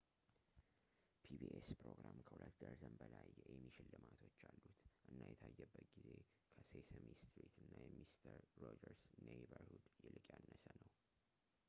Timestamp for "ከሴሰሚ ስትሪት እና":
6.55-7.73